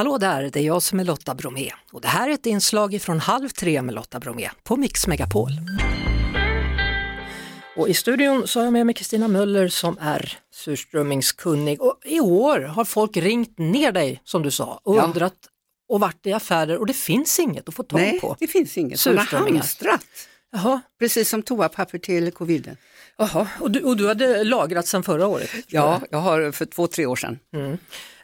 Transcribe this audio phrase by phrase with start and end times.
[0.00, 3.02] Hallå där, det är jag som är Lotta Bromé och det här är ett inslag
[3.02, 5.50] från Halv tre med Lotta Bromé på Mix Megapol.
[7.76, 12.20] Och I studion så har jag med mig Kristina Möller som är surströmmingskunnig och i
[12.20, 15.02] år har folk ringt ner dig som du sa och Ja.
[15.02, 15.34] undrat
[15.88, 18.36] och varit i affärer och det finns inget att få tag Nej, på.
[18.40, 19.06] det finns inget.
[19.06, 20.06] Man har hamstrat.
[20.52, 22.76] Jaha, Precis som toapapper till coviden.
[23.16, 23.48] jaha.
[23.60, 25.50] Och, du, och du hade lagrat sedan förra året?
[25.66, 27.38] Ja, jag har för två, tre år sedan.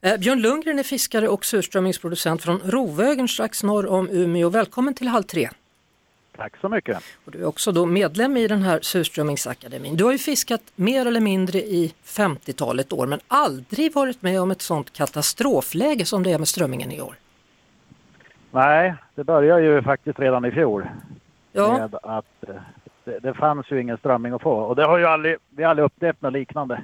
[0.00, 4.48] Eh, Björn Lundgren är fiskare och surströmmingsproducent från Rovögen strax norr om Umeå.
[4.48, 5.48] Välkommen till Halv tre.
[6.36, 6.98] Tack så mycket.
[7.24, 9.96] Och du är också då medlem i den här surströmmingsakademin.
[9.96, 14.50] Du har ju fiskat mer eller mindre i 50-talet år men aldrig varit med om
[14.50, 17.14] ett sånt katastrofläge som det är med strömmingen i år.
[18.50, 20.86] Nej, det började ju faktiskt redan i fjol
[21.56, 22.54] Ja, med att eh,
[23.04, 25.70] det, det fanns ju ingen strömming att få och det har ju aldrig, vi har
[25.70, 26.82] aldrig upplevt något liknande.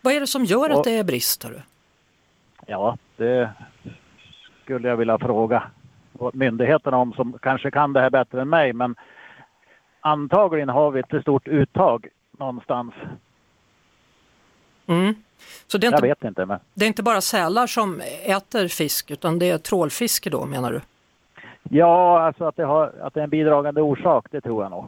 [0.00, 1.44] vad är det som gör att Och- det är brist?
[1.44, 1.60] Hörru?
[2.66, 3.50] Ja, det
[4.62, 5.62] skulle jag vilja fråga
[6.32, 8.94] myndigheterna om som kanske kan det här bättre än mig men
[10.00, 12.94] antagligen har vi ett stort uttag någonstans.
[14.86, 15.14] Mm.
[15.66, 18.68] Så det är, Jag inte, vet inte men det är inte bara sälar som äter
[18.68, 20.80] fisk utan det är trålfiske då menar du?
[21.70, 24.84] Ja, alltså att det, har, att det är en bidragande orsak, det tror jag nog.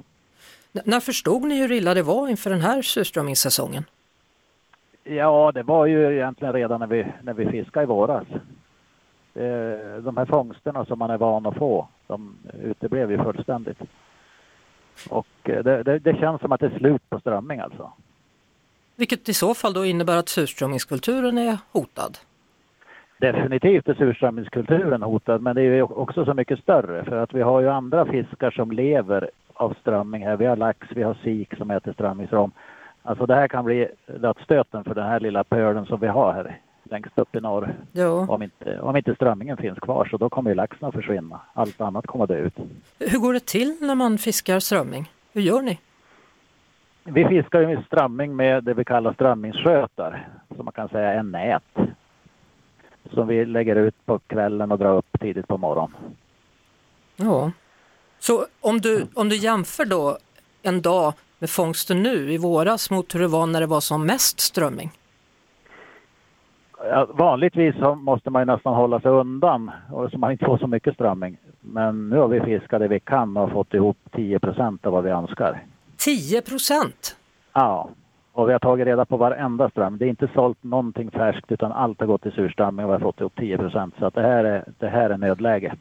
[0.75, 3.85] N- när förstod ni hur illa det var inför den här surströmmingssäsongen?
[5.05, 8.25] Ja, det var ju egentligen redan när vi, när vi fiskade i våras.
[9.35, 13.79] Eh, De här fångsterna som man är van att få, de uteblev ju fullständigt.
[15.09, 17.93] Och eh, det, det, det känns som att det är slut på strömming alltså.
[18.97, 22.19] Vilket i så fall då innebär att surströmmingskulturen är hotad.
[23.19, 27.61] Definitivt är surströmmingskulturen hotad, men det är också så mycket större för att vi har
[27.61, 30.37] ju andra fiskar som lever av strömming här.
[30.37, 32.53] Vi har lax, vi har sik som äter strömmingsrom.
[33.03, 36.59] Alltså det här kan bli dödsstöten för den här lilla pölen som vi har här
[36.91, 37.75] längst upp i norr.
[37.93, 38.27] Ja.
[38.29, 41.41] Om inte, om inte strömmingen finns kvar så då kommer ju laxen att försvinna.
[41.53, 42.57] Allt annat kommer att dö ut.
[42.99, 45.11] Hur går det till när man fiskar strömming?
[45.33, 45.79] Hur gör ni?
[47.05, 50.29] Vi fiskar ju strömming med det vi kallar strömmingsskötar.
[50.57, 51.63] Som man kan säga är nät.
[53.13, 55.97] Som vi lägger ut på kvällen och drar upp tidigt på morgonen.
[57.17, 57.51] Ja.
[58.19, 60.19] Så om du, om du jämför då
[60.63, 64.07] en dag med fångsten nu i våras mot hur det var när det var som
[64.07, 64.91] mest strömming?
[66.79, 69.71] Ja, vanligtvis måste man ju nästan hålla sig undan
[70.11, 71.37] så man inte får så mycket strömming.
[71.61, 75.05] Men nu har vi fiskat det vi kan och fått ihop 10 procent av vad
[75.05, 75.65] vi önskar.
[75.97, 77.17] 10 procent!
[77.53, 77.91] Ja,
[78.37, 79.99] och vi har tagit reda på varenda ström.
[79.99, 83.01] Det är inte sålt någonting färskt utan allt har gått till surströmming och vi har
[83.01, 83.95] fått ihop 10 procent.
[83.99, 85.75] Så att det, här är, det här är nödläge.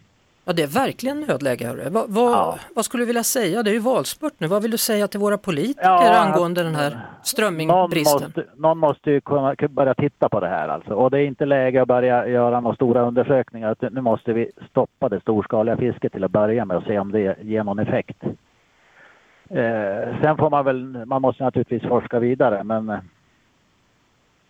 [0.48, 1.68] Ja, det är verkligen nödläge.
[1.68, 1.90] Hörru.
[1.90, 2.56] Vad, vad, Ja.
[2.76, 3.64] vad skulle du vilja säga?
[3.64, 4.48] Det är ju valspurt nu.
[4.48, 8.22] Vad vill du säga till våra politiker Ja, angående den här Någon strömmingbristen?
[8.22, 10.94] måste, någon måste ju kunna börja titta på det här alltså.
[10.94, 13.76] Och det är inte läge att börja göra några stora undersökningar.
[13.92, 17.36] Nu måste vi stoppa det storskaliga fisket till att börja med och se om det
[17.42, 18.18] ger någon effekt.
[19.50, 23.00] Eh, sen får man väl, man måste naturligtvis forska vidare men eh,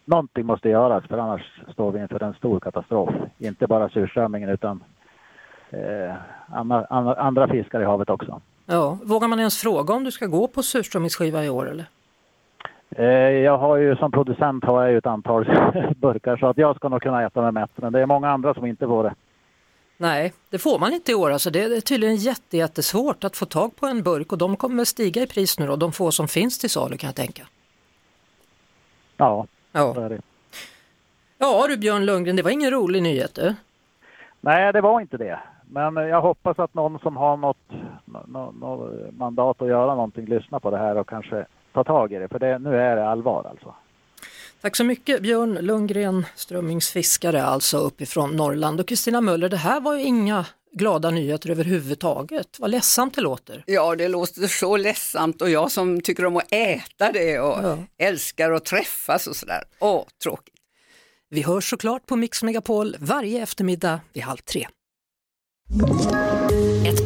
[0.06, 3.10] någonting måste göras för annars står vi inför en stor katastrof.
[3.38, 4.84] Inte bara surströmmingen utan
[5.70, 6.14] eh,
[6.48, 8.42] andra, andra, andra fiskar i havet också.
[8.66, 11.86] Ja, vågar man ens fråga om du ska gå på surströmmingsskiva i år eller?
[12.90, 13.06] Eh,
[13.44, 15.46] Jag har ju som producent har jag ju ett antal
[15.96, 17.72] burkar så att jag ska nog kunna äta mig mätt.
[17.76, 19.14] Men det är många andra som inte får det.
[19.98, 21.32] Nej, det får man inte i år.
[21.32, 24.86] Alltså det är tydligen jätte, jättesvårt att få tag på en burk och de kommer
[24.86, 27.44] stiga i pris nu då, de få som finns till salu kan jag tänka.
[29.18, 30.22] Ja, Ja, är det.
[31.38, 33.56] ja du Björn Lundgren, det var ingen rolig nyhet du.
[34.42, 35.40] Nej, det var inte det.
[35.70, 37.58] Men eh, jag hoppas att någon som har något,
[38.06, 42.20] nå, nå, mandat att göra någonting lyssnar på det här och kanske tar tag i
[42.20, 42.28] det.
[42.28, 43.76] För det, nu är det allvar alltså.
[44.66, 48.80] Tack så mycket Björn Lundgren, strömmingsfiskare alltså uppifrån Norrland.
[48.80, 52.60] Och Kristina Möller, det här var ju inga glada nyheter överhuvudtaget.
[52.60, 53.64] Vad ledsamt det låter.
[53.68, 57.78] Ja, det låter så ledsamt och jag som tycker om att äta det och Ja.
[57.98, 59.64] älskar att träffas och sådär.
[59.80, 60.56] Åh, tråkigt.
[61.30, 64.68] Vi hörs såklart på Mix Megapol varje eftermiddag vid halv tre.
[66.88, 67.05] Ett